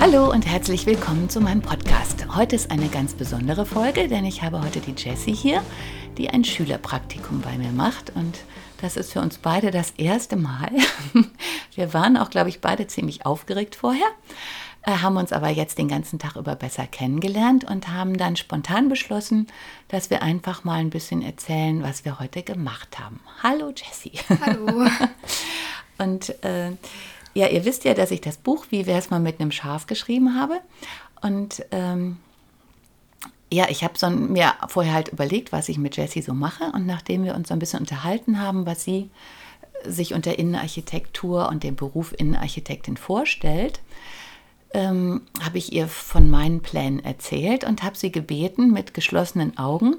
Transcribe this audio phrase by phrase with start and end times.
[0.00, 2.24] Hallo und herzlich willkommen zu meinem Podcast.
[2.36, 5.60] Heute ist eine ganz besondere Folge, denn ich habe heute die Jessie hier,
[6.16, 8.38] die ein Schülerpraktikum bei mir macht und
[8.80, 10.70] das ist für uns beide das erste Mal.
[11.74, 14.06] Wir waren auch, glaube ich, beide ziemlich aufgeregt vorher,
[14.82, 18.88] äh, haben uns aber jetzt den ganzen Tag über besser kennengelernt und haben dann spontan
[18.88, 19.48] beschlossen,
[19.88, 23.18] dass wir einfach mal ein bisschen erzählen, was wir heute gemacht haben.
[23.42, 24.12] Hallo Jessie.
[24.46, 24.88] Hallo.
[25.98, 26.70] und äh,
[27.38, 29.86] ja, ihr wisst ja, dass ich das Buch Wie wäre es mal mit einem Schaf
[29.86, 30.60] geschrieben habe.
[31.22, 32.16] Und ähm,
[33.52, 36.72] ja, ich habe so mir vorher halt überlegt, was ich mit Jessie so mache.
[36.74, 39.08] Und nachdem wir uns so ein bisschen unterhalten haben, was sie
[39.84, 43.78] sich unter Innenarchitektur und dem Beruf Innenarchitektin vorstellt,
[44.74, 49.96] ähm, habe ich ihr von meinen Plänen erzählt und habe sie gebeten, mit geschlossenen Augen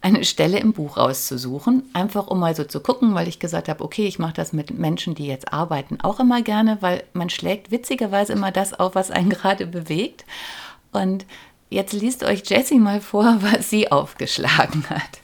[0.00, 3.82] eine Stelle im Buch rauszusuchen, einfach um mal so zu gucken, weil ich gesagt habe,
[3.82, 7.70] okay, ich mache das mit Menschen, die jetzt arbeiten, auch immer gerne, weil man schlägt
[7.70, 10.24] witzigerweise immer das auf, was einen gerade bewegt.
[10.92, 11.26] Und
[11.70, 15.20] jetzt liest euch Jessie mal vor, was sie aufgeschlagen hat.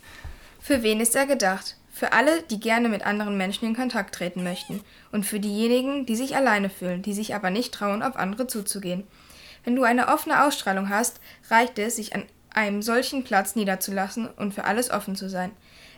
[0.60, 1.76] Für wen ist er gedacht?
[1.92, 4.80] Für alle, die gerne mit anderen Menschen in Kontakt treten möchten.
[5.12, 9.04] Und für diejenigen, die sich alleine fühlen, die sich aber nicht trauen, auf andere zuzugehen.
[9.62, 14.54] Wenn du eine offene Ausstrahlung hast, reicht es, sich an einem solchen Platz niederzulassen und
[14.54, 15.50] für alles offen zu sein.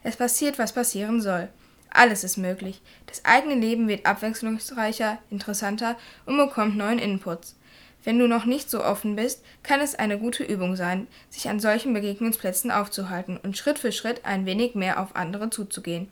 [0.03, 1.49] Es passiert, was passieren soll.
[1.91, 2.83] Alles ist möglich.
[3.07, 5.97] Das eigene Leben wird abwechslungsreicher, interessanter
[6.27, 7.57] und bekommt neuen Inputs.
[8.05, 11.59] Wenn du noch nicht so offen bist, kann es eine gute Übung sein, sich an
[11.59, 16.09] solchen Begegnungsplätzen aufzuhalten und Schritt für Schritt ein wenig mehr auf andere zuzugehen.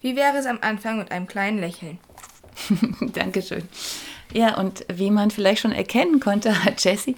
[0.00, 1.98] Wie wäre es am Anfang mit einem kleinen Lächeln?
[3.12, 3.68] Dankeschön.
[4.32, 7.16] Ja, und wie man vielleicht schon erkennen konnte, hat Jessie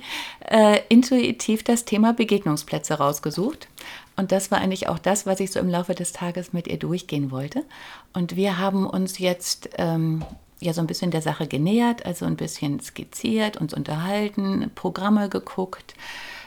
[0.49, 3.69] äh, intuitiv das Thema Begegnungsplätze rausgesucht.
[4.17, 6.79] Und das war eigentlich auch das, was ich so im Laufe des Tages mit ihr
[6.79, 7.65] durchgehen wollte.
[8.13, 10.25] Und wir haben uns jetzt ähm,
[10.61, 15.95] ja so ein bisschen der Sache genähert, also ein bisschen skizziert, uns unterhalten, Programme geguckt,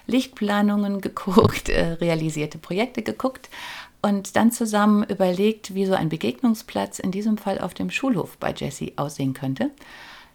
[0.07, 3.49] Lichtplanungen geguckt, äh, realisierte Projekte geguckt
[4.01, 8.53] und dann zusammen überlegt, wie so ein Begegnungsplatz in diesem Fall auf dem Schulhof bei
[8.53, 9.71] Jessie aussehen könnte.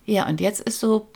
[0.06, 1.08] Ja, und jetzt ist so,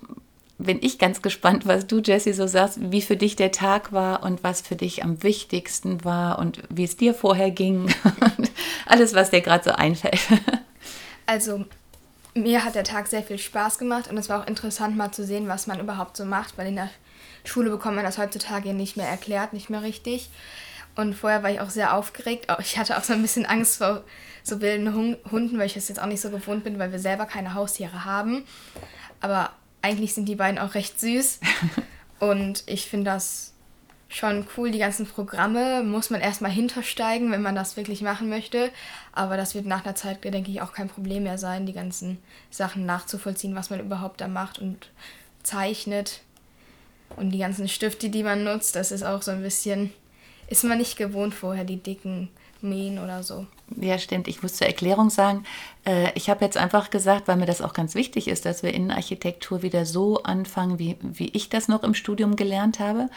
[0.58, 4.22] bin ich ganz gespannt, was du, Jessie, so sagst, wie für dich der Tag war
[4.22, 7.82] und was für dich am wichtigsten war und wie es dir vorher ging
[8.38, 8.50] und
[8.86, 10.20] alles, was dir gerade so einfällt.
[11.26, 11.64] Also,
[12.34, 15.24] mir hat der Tag sehr viel Spaß gemacht und es war auch interessant mal zu
[15.24, 16.90] sehen, was man überhaupt so macht, weil in der
[17.44, 20.30] Schule bekommt man das heutzutage nicht mehr erklärt, nicht mehr richtig.
[20.96, 22.46] Und vorher war ich auch sehr aufgeregt.
[22.60, 24.04] Ich hatte auch so ein bisschen Angst vor
[24.42, 27.26] so wilden Hunden, weil ich das jetzt auch nicht so gewohnt bin, weil wir selber
[27.26, 28.44] keine Haustiere haben.
[29.20, 29.50] Aber
[29.82, 31.40] eigentlich sind die beiden auch recht süß.
[32.20, 33.54] Und ich finde das
[34.08, 34.70] schon cool.
[34.70, 38.70] Die ganzen Programme muss man erstmal hintersteigen, wenn man das wirklich machen möchte.
[39.12, 42.18] Aber das wird nach einer Zeit, denke ich, auch kein Problem mehr sein, die ganzen
[42.50, 44.90] Sachen nachzuvollziehen, was man überhaupt da macht und
[45.42, 46.20] zeichnet.
[47.16, 49.92] Und die ganzen Stifte, die man nutzt, das ist auch so ein bisschen
[50.54, 52.28] ist man nicht gewohnt vorher, die dicken
[52.60, 53.46] Mähen oder so.
[53.76, 54.28] Ja, stimmt.
[54.28, 55.44] Ich muss zur Erklärung sagen,
[55.84, 58.72] äh, ich habe jetzt einfach gesagt, weil mir das auch ganz wichtig ist, dass wir
[58.72, 63.08] Innenarchitektur wieder so anfangen, wie, wie ich das noch im Studium gelernt habe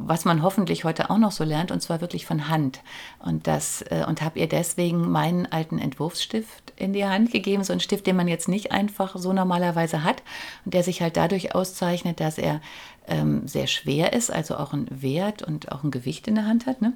[0.00, 2.80] was man hoffentlich heute auch noch so lernt, und zwar wirklich von Hand.
[3.18, 7.72] Und das äh, und habe ihr deswegen meinen alten Entwurfsstift in die Hand gegeben, so
[7.72, 10.22] einen Stift, den man jetzt nicht einfach so normalerweise hat
[10.64, 12.60] und der sich halt dadurch auszeichnet, dass er
[13.08, 16.66] ähm, sehr schwer ist, also auch ein Wert und auch ein Gewicht in der Hand
[16.66, 16.82] hat.
[16.82, 16.92] Ne?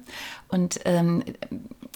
[0.47, 1.23] Und ähm,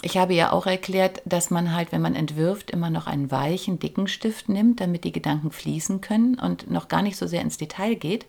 [0.02, 3.80] ich habe ja auch erklärt, dass man halt, wenn man entwirft, immer noch einen weichen,
[3.80, 7.58] dicken Stift nimmt, damit die Gedanken fließen können und noch gar nicht so sehr ins
[7.58, 8.26] Detail geht.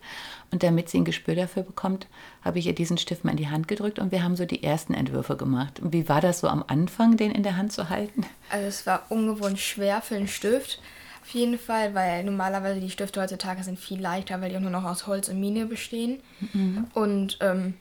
[0.51, 2.07] Und damit sie ein Gespür dafür bekommt,
[2.41, 4.63] habe ich ihr diesen Stift mal in die Hand gedrückt und wir haben so die
[4.63, 5.79] ersten Entwürfe gemacht.
[5.83, 8.25] Wie war das so am Anfang, den in der Hand zu halten?
[8.49, 10.81] Also es war ungewohnt schwer für einen Stift.
[11.29, 14.71] Auf jeden Fall, weil normalerweise die Stifte heutzutage sind viel leichter, weil die auch nur
[14.71, 16.21] noch aus Holz und Mine bestehen.
[16.53, 16.87] Mhm.
[16.95, 17.75] Und ähm,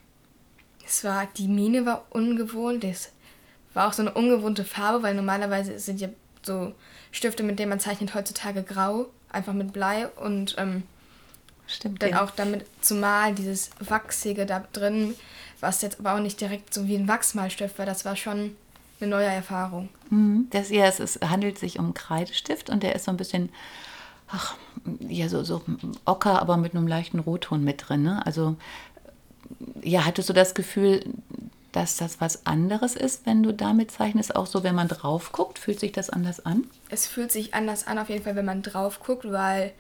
[0.87, 3.11] es war, die Mine war ungewohnt, es
[3.73, 6.11] war auch so eine ungewohnte Farbe, weil normalerweise sind ja
[6.43, 6.75] so
[7.11, 10.83] Stifte, mit denen man zeichnet, heutzutage grau, einfach mit Blei und ähm,
[11.67, 12.25] Stimmt, dann ja.
[12.25, 15.15] auch damit zu malen, dieses Wachsige da drin,
[15.61, 18.57] was jetzt aber auch nicht direkt so wie ein Wachsmalstift war, das war schon
[19.01, 19.89] eine neue Erfahrung.
[20.11, 20.49] Mhm.
[20.51, 23.51] Das, ja, es ist, handelt sich um einen Kreidestift und der ist so ein bisschen,
[24.29, 24.57] ach,
[25.01, 25.63] ja, so, so
[26.05, 28.03] ocker, aber mit einem leichten Rotton mit drin.
[28.03, 28.25] Ne?
[28.27, 28.57] Also,
[29.83, 31.05] ja, hattest du das Gefühl,
[31.73, 34.35] dass das was anderes ist, wenn du damit zeichnest?
[34.35, 36.65] Auch so, wenn man drauf guckt, fühlt sich das anders an?
[36.89, 39.73] Es fühlt sich anders an, auf jeden Fall, wenn man drauf guckt, weil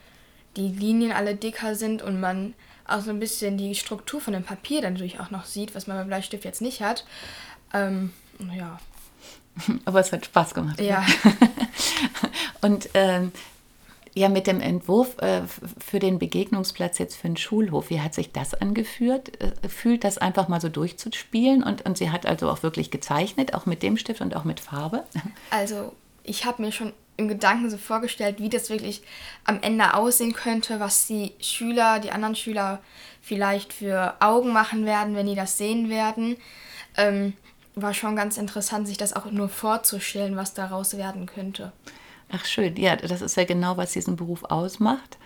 [0.56, 2.54] die Linien alle dicker sind und man
[2.86, 5.86] auch so ein bisschen die Struktur von dem Papier dann natürlich auch noch sieht, was
[5.86, 7.04] man beim Bleistift jetzt nicht hat.
[7.72, 8.12] Ähm,
[8.56, 8.78] ja.
[9.84, 10.80] Aber es hat Spaß gemacht.
[10.80, 11.04] Ja.
[12.60, 13.32] und ähm,
[14.14, 15.42] ja, mit dem Entwurf äh,
[15.78, 19.40] für den Begegnungsplatz jetzt für den Schulhof, wie hat sich das angeführt?
[19.40, 23.54] Äh, fühlt das einfach mal so durchzuspielen und, und sie hat also auch wirklich gezeichnet,
[23.54, 25.04] auch mit dem Stift und auch mit Farbe?
[25.50, 25.92] Also
[26.24, 29.02] ich habe mir schon im Gedanken so vorgestellt, wie das wirklich
[29.44, 32.80] am Ende aussehen könnte, was die Schüler, die anderen Schüler
[33.22, 36.36] vielleicht für Augen machen werden, wenn die das sehen werden.
[36.96, 37.34] Ähm,
[37.82, 41.72] war schon ganz interessant, sich das auch nur vorzustellen, was daraus werden könnte.
[42.30, 45.16] Ach schön, ja, das ist ja genau, was diesen Beruf ausmacht.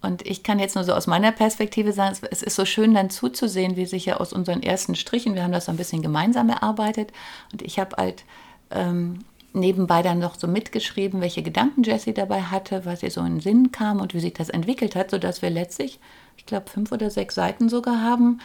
[0.00, 3.10] Und ich kann jetzt nur so aus meiner Perspektive sagen, es ist so schön dann
[3.10, 6.48] zuzusehen, wie sich ja aus unseren ersten Strichen, wir haben das so ein bisschen gemeinsam
[6.48, 7.12] erarbeitet
[7.52, 8.24] und ich habe halt
[8.70, 13.34] ähm, nebenbei dann noch so mitgeschrieben, welche Gedanken Jessie dabei hatte, was ihr so in
[13.34, 16.00] den Sinn kam und wie sich das entwickelt hat, sodass wir letztlich,
[16.36, 18.40] ich glaube, fünf oder sechs Seiten sogar haben,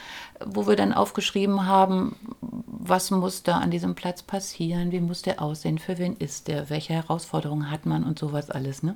[0.45, 5.41] wo wir dann aufgeschrieben haben, was muss da an diesem Platz passieren, wie muss der
[5.41, 8.83] aussehen, für wen ist der, welche Herausforderungen hat man und sowas alles.
[8.83, 8.95] Ne?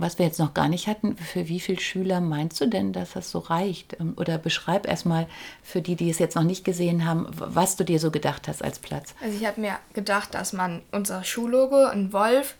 [0.00, 3.12] was wir jetzt noch gar nicht hatten, für wie viele Schüler meinst du denn, dass
[3.12, 3.98] das so reicht?
[4.00, 5.26] Ähm, oder beschreib erstmal
[5.62, 8.62] für die, die es jetzt noch nicht gesehen haben, was du dir so gedacht hast
[8.62, 9.14] als Platz.
[9.22, 12.56] Also ich habe mir gedacht, dass man unser Schullogo, ein Wolf,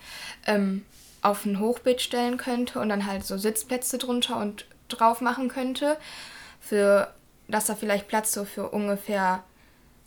[0.46, 0.84] ähm,
[1.22, 5.96] auf ein Hochbeet stellen könnte und dann halt so Sitzplätze drunter und drauf machen könnte.
[6.60, 7.12] Für,
[7.48, 9.42] dass da vielleicht Platz so für ungefähr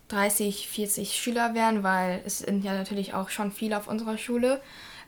[0.09, 4.61] 30, 40 Schüler wären, weil es sind ja natürlich auch schon viele auf unserer Schule.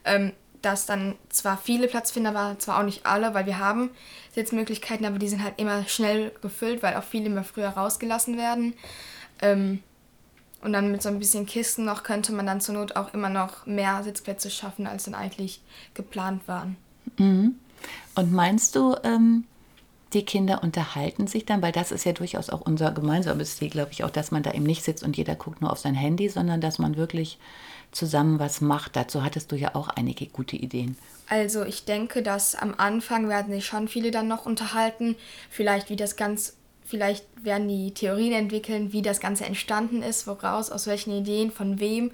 [0.03, 0.31] Ähm,
[0.65, 3.91] dass dann zwar viele Platz finden, aber zwar auch nicht alle, weil wir haben
[4.33, 8.73] Sitzmöglichkeiten, aber die sind halt immer schnell gefüllt, weil auch viele immer früher rausgelassen werden.
[9.43, 9.83] Ähm,
[10.61, 13.29] und dann mit so ein bisschen Kisten noch könnte man dann zur Not auch immer
[13.29, 15.61] noch mehr Sitzplätze schaffen, als dann eigentlich
[15.93, 16.77] geplant waren.
[17.17, 17.59] Mhm.
[18.15, 19.43] Und meinst du, ähm,
[20.13, 23.91] die Kinder unterhalten sich dann, weil das ist ja durchaus auch unser gemeinsames Ziel, glaube
[23.91, 26.29] ich, auch, dass man da eben nicht sitzt und jeder guckt nur auf sein Handy,
[26.29, 27.37] sondern dass man wirklich
[27.91, 28.95] zusammen was macht.
[28.95, 30.97] Dazu hattest du ja auch einige gute Ideen.
[31.27, 35.15] Also ich denke, dass am Anfang werden sich schon viele dann noch unterhalten,
[35.49, 36.55] vielleicht wie das ganz,
[36.85, 41.79] vielleicht werden die Theorien entwickeln, wie das Ganze entstanden ist, woraus, aus welchen Ideen, von
[41.79, 42.11] wem.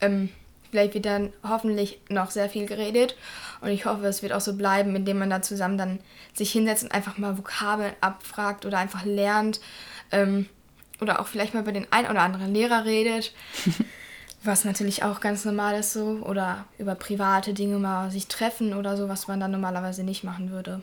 [0.00, 0.28] Ähm,
[0.72, 3.14] vielleicht wird dann hoffentlich noch sehr viel geredet
[3.60, 6.00] und ich hoffe, es wird auch so bleiben, indem man da zusammen dann
[6.32, 9.60] sich hinsetzt und einfach mal Vokabeln abfragt oder einfach lernt
[10.10, 10.48] ähm,
[11.00, 13.34] oder auch vielleicht mal über den ein oder anderen Lehrer redet.
[14.44, 16.20] Was natürlich auch ganz normal ist so.
[16.24, 20.50] Oder über private Dinge mal sich treffen oder so, was man dann normalerweise nicht machen
[20.50, 20.82] würde.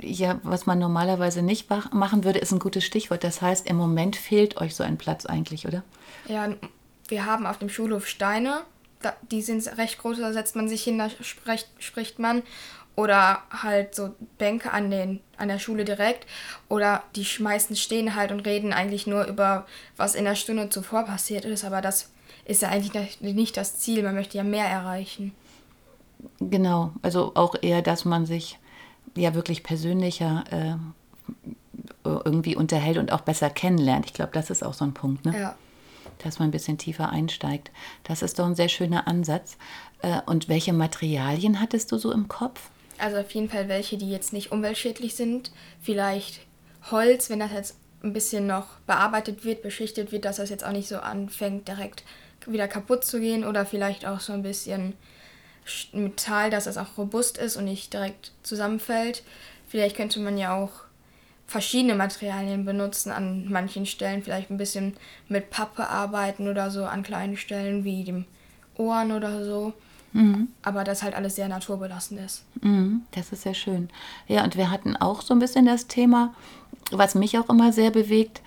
[0.00, 3.22] Ja, was man normalerweise nicht machen würde, ist ein gutes Stichwort.
[3.22, 5.84] Das heißt, im Moment fehlt euch so ein Platz eigentlich, oder?
[6.26, 6.48] Ja,
[7.06, 8.62] wir haben auf dem Schulhof Steine.
[9.30, 12.42] Die sind recht groß, da setzt man sich hin, da spricht, spricht man.
[12.94, 16.26] Oder halt so Bänke an, den, an der Schule direkt.
[16.70, 19.66] Oder die meisten stehen halt und reden eigentlich nur über,
[19.98, 21.64] was in der Stunde zuvor passiert ist.
[21.64, 22.10] Aber das
[22.46, 24.02] ist ja eigentlich nicht das Ziel.
[24.02, 25.32] Man möchte ja mehr erreichen.
[26.40, 28.58] Genau, also auch eher, dass man sich
[29.14, 30.76] ja wirklich persönlicher äh,
[32.04, 34.06] irgendwie unterhält und auch besser kennenlernt.
[34.06, 35.38] Ich glaube, das ist auch so ein Punkt, ne?
[35.38, 35.54] Ja.
[36.18, 37.70] Dass man ein bisschen tiefer einsteigt.
[38.04, 39.56] Das ist doch ein sehr schöner Ansatz.
[40.02, 42.70] Äh, und welche Materialien hattest du so im Kopf?
[42.98, 45.50] Also auf jeden Fall welche, die jetzt nicht umweltschädlich sind.
[45.80, 46.40] Vielleicht
[46.90, 50.72] Holz, wenn das jetzt ein bisschen noch bearbeitet wird, beschichtet wird, dass das jetzt auch
[50.72, 52.04] nicht so anfängt, direkt
[52.46, 54.94] wieder kaputt zu gehen oder vielleicht auch so ein bisschen
[55.92, 59.24] Metall, dass es auch robust ist und nicht direkt zusammenfällt.
[59.66, 60.85] Vielleicht könnte man ja auch
[61.46, 64.96] verschiedene Materialien benutzen an manchen Stellen, vielleicht ein bisschen
[65.28, 68.24] mit Pappe arbeiten oder so an kleinen Stellen wie dem
[68.76, 69.72] Ohren oder so.
[70.12, 70.48] Mhm.
[70.62, 72.44] Aber das halt alles sehr naturbelassen ist.
[72.62, 73.88] Mhm, das ist sehr schön.
[74.26, 76.34] Ja, und wir hatten auch so ein bisschen das Thema,
[76.90, 78.42] was mich auch immer sehr bewegt,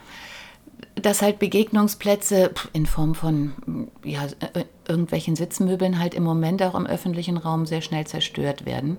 [0.96, 6.88] dass halt Begegnungsplätze in Form von ja, äh, irgendwelchen Sitzmöbeln halt im Moment auch im
[6.88, 8.98] öffentlichen Raum sehr schnell zerstört werden.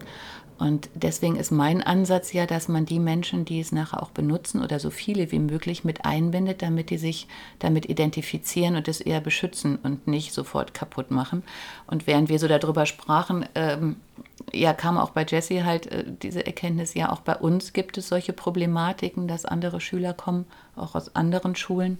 [0.60, 4.62] Und deswegen ist mein Ansatz ja, dass man die Menschen, die es nachher auch benutzen
[4.62, 7.26] oder so viele wie möglich mit einbindet, damit die sich
[7.60, 11.44] damit identifizieren und es eher beschützen und nicht sofort kaputt machen.
[11.86, 13.96] Und während wir so darüber sprachen, ähm,
[14.52, 18.08] ja, kam auch bei Jessie halt äh, diese Erkenntnis, ja, auch bei uns gibt es
[18.08, 20.44] solche Problematiken, dass andere Schüler kommen,
[20.76, 21.98] auch aus anderen Schulen,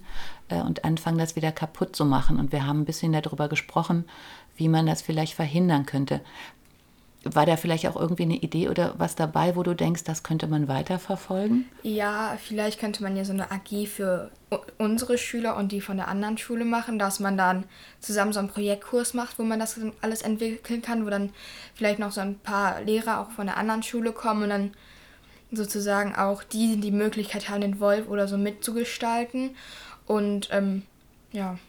[0.49, 2.39] äh, und anfangen, das wieder kaputt zu machen.
[2.39, 4.05] Und wir haben ein bisschen darüber gesprochen,
[4.55, 6.21] wie man das vielleicht verhindern könnte.
[7.23, 10.47] War da vielleicht auch irgendwie eine Idee oder was dabei, wo du denkst, das könnte
[10.47, 11.65] man weiterverfolgen?
[11.83, 14.31] Ja, vielleicht könnte man ja so eine AG für
[14.79, 17.65] unsere Schüler und die von der anderen Schule machen, dass man dann
[17.99, 21.29] zusammen so einen Projektkurs macht, wo man das alles entwickeln kann, wo dann
[21.75, 24.71] vielleicht noch so ein paar Lehrer auch von der anderen Schule kommen und dann
[25.51, 29.55] sozusagen auch die die Möglichkeit haben, den Wolf oder so mitzugestalten.
[30.07, 30.83] Und ähm,
[31.31, 31.59] ja.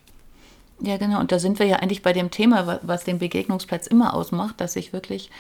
[0.80, 1.20] Ja, genau.
[1.20, 4.72] Und da sind wir ja eigentlich bei dem Thema, was den Begegnungsplatz immer ausmacht, dass
[4.72, 5.30] sich wirklich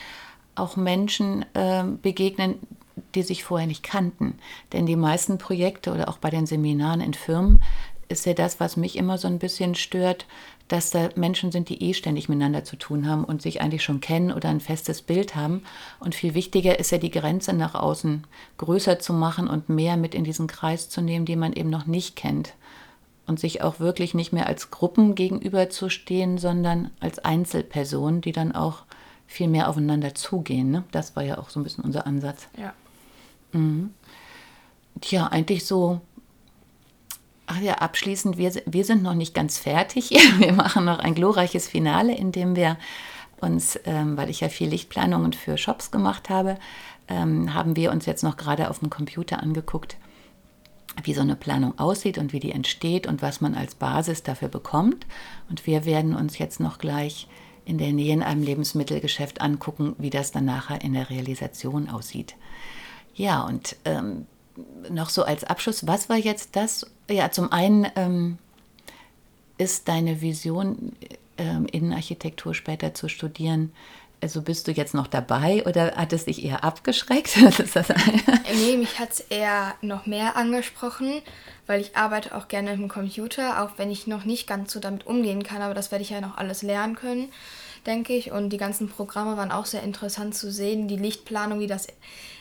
[0.54, 2.56] auch Menschen äh, begegnen,
[3.14, 4.38] die sich vorher nicht kannten.
[4.72, 7.60] Denn die meisten Projekte oder auch bei den Seminaren in Firmen
[8.08, 10.26] ist ja das, was mich immer so ein bisschen stört,
[10.68, 14.00] dass da Menschen sind, die eh ständig miteinander zu tun haben und sich eigentlich schon
[14.00, 15.64] kennen oder ein festes Bild haben.
[15.98, 18.24] Und viel wichtiger ist ja die Grenze nach außen
[18.58, 21.86] größer zu machen und mehr mit in diesen Kreis zu nehmen, die man eben noch
[21.86, 22.54] nicht kennt
[23.32, 28.82] und sich auch wirklich nicht mehr als Gruppen gegenüberzustehen, sondern als Einzelpersonen, die dann auch
[29.26, 30.70] viel mehr aufeinander zugehen.
[30.70, 30.84] Ne?
[30.90, 32.46] Das war ja auch so ein bisschen unser Ansatz.
[32.58, 32.74] Ja.
[33.52, 33.94] Mhm.
[35.00, 36.02] Tja, eigentlich so.
[37.46, 40.10] Ach ja, abschließend, wir, wir sind noch nicht ganz fertig.
[40.38, 42.76] Wir machen noch ein glorreiches Finale, in dem wir
[43.40, 46.58] uns, ähm, weil ich ja viel Lichtplanungen für Shops gemacht habe,
[47.08, 49.96] ähm, haben wir uns jetzt noch gerade auf dem Computer angeguckt,
[51.02, 54.48] wie so eine Planung aussieht und wie die entsteht und was man als Basis dafür
[54.48, 55.06] bekommt.
[55.48, 57.28] Und wir werden uns jetzt noch gleich
[57.64, 62.34] in der Nähe in einem Lebensmittelgeschäft angucken, wie das dann nachher in der Realisation aussieht.
[63.14, 64.26] Ja, und ähm,
[64.90, 66.90] noch so als Abschluss, was war jetzt das?
[67.08, 68.38] Ja, zum einen ähm,
[69.58, 70.92] ist deine Vision,
[71.38, 73.72] ähm, Innenarchitektur später zu studieren,
[74.22, 77.36] also bist du jetzt noch dabei oder hat es dich eher abgeschreckt?
[78.54, 81.22] nee, mich hat es eher noch mehr angesprochen,
[81.66, 85.06] weil ich arbeite auch gerne im Computer, auch wenn ich noch nicht ganz so damit
[85.06, 87.30] umgehen kann, aber das werde ich ja noch alles lernen können,
[87.84, 88.30] denke ich.
[88.30, 90.86] Und die ganzen Programme waren auch sehr interessant zu sehen.
[90.86, 91.88] Die Lichtplanung, wie das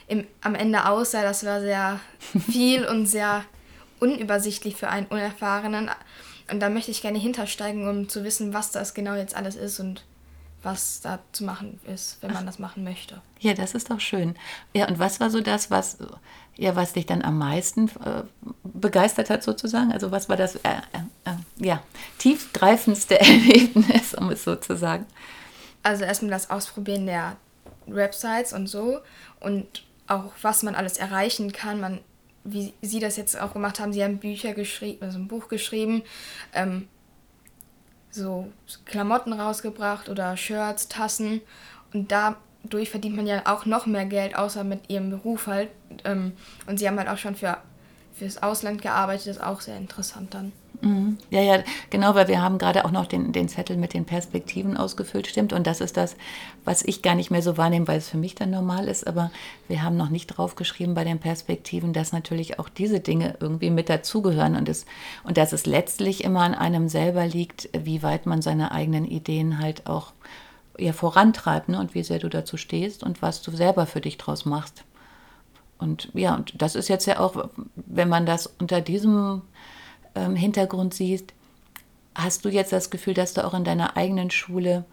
[0.08, 2.00] im, am Ende aussah, das war sehr
[2.52, 3.44] viel und sehr
[4.00, 5.90] unübersichtlich für einen Unerfahrenen.
[6.52, 9.80] Und da möchte ich gerne hintersteigen, um zu wissen, was das genau jetzt alles ist
[9.80, 10.04] und
[10.64, 13.22] was da zu machen ist, wenn man das machen möchte.
[13.40, 14.36] Ja, das ist doch schön.
[14.74, 15.98] Ja, und was war so das, was,
[16.56, 18.24] ja, was dich dann am meisten äh,
[18.64, 19.92] begeistert hat sozusagen?
[19.92, 21.82] Also was war das äh, äh, äh ja,
[22.20, 25.06] tiefgreifendste Erlebnis, um es so zu sagen?
[25.84, 27.38] Also erstmal das Ausprobieren der
[27.88, 29.00] Websites und so
[29.40, 31.80] und auch was man alles erreichen kann.
[31.80, 32.02] Man,
[32.44, 36.04] wie Sie das jetzt auch gemacht haben, Sie haben Bücher geschrieben, also ein Buch geschrieben.
[36.54, 36.88] Ähm,
[38.12, 38.52] so
[38.86, 41.42] Klamotten rausgebracht oder Shirts, Tassen.
[41.94, 45.70] Und dadurch verdient man ja auch noch mehr Geld, außer mit ihrem Beruf halt.
[46.04, 46.34] Ähm,
[46.68, 47.58] und sie haben halt auch schon für,
[48.14, 50.52] fürs Ausland gearbeitet, das ist auch sehr interessant dann.
[50.82, 51.18] Mhm.
[51.30, 54.78] Ja, ja, genau, weil wir haben gerade auch noch den, den Zettel mit den Perspektiven
[54.78, 55.54] ausgefüllt, stimmt.
[55.54, 56.16] Und das ist das,
[56.66, 59.06] was ich gar nicht mehr so wahrnehme, weil es für mich dann normal ist.
[59.06, 59.32] Aber
[59.68, 63.90] wir haben noch nicht draufgeschrieben bei den Perspektiven, dass natürlich auch diese Dinge irgendwie mit
[63.90, 64.86] dazugehören und, es,
[65.24, 69.60] und dass es letztlich immer an einem selber liegt, wie weit man seine eigenen Ideen
[69.60, 70.14] halt auch
[70.80, 71.80] ja, vorantreibt ne?
[71.80, 74.84] und wie sehr du dazu stehst und was du selber für dich draus machst.
[75.78, 79.42] Und ja, und das ist jetzt ja auch, wenn man das unter diesem
[80.16, 81.34] ähm, Hintergrund siehst,
[82.16, 84.86] hast du jetzt das Gefühl, dass du auch in deiner eigenen Schule,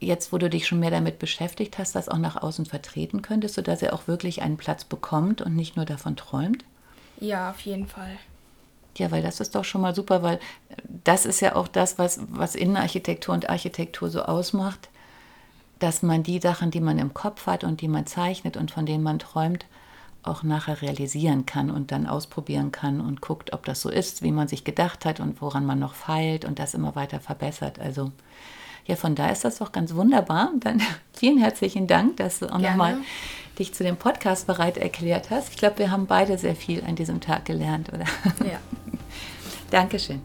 [0.00, 3.54] jetzt wo du dich schon mehr damit beschäftigt hast, das auch nach außen vertreten könntest,
[3.54, 6.64] sodass er auch wirklich einen Platz bekommt und nicht nur davon träumt?
[7.20, 8.18] Ja, auf jeden Fall.
[8.98, 10.38] Ja, weil das ist doch schon mal super, weil
[11.04, 14.90] das ist ja auch das, was, was Innenarchitektur und Architektur so ausmacht,
[15.78, 18.86] dass man die Sachen, die man im Kopf hat und die man zeichnet und von
[18.86, 19.64] denen man träumt,
[20.22, 24.30] auch nachher realisieren kann und dann ausprobieren kann und guckt, ob das so ist, wie
[24.30, 27.80] man sich gedacht hat und woran man noch feilt und das immer weiter verbessert.
[27.80, 28.12] Also
[28.86, 30.50] ja, von da ist das doch ganz wunderbar.
[30.52, 30.80] Und dann
[31.12, 32.98] vielen herzlichen Dank, dass du auch nochmal
[33.58, 35.50] dich zu dem Podcast bereit erklärt hast.
[35.50, 38.04] Ich glaube, wir haben beide sehr viel an diesem Tag gelernt, oder?
[38.40, 38.58] Ja.
[39.70, 40.20] Dankeschön.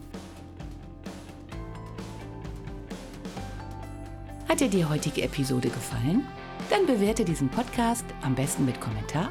[4.48, 6.26] Hat dir die heutige Episode gefallen?
[6.70, 9.30] Dann bewerte diesen Podcast am besten mit Kommentar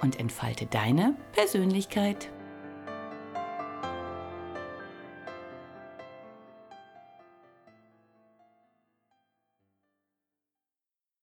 [0.00, 2.30] und entfalte deine Persönlichkeit.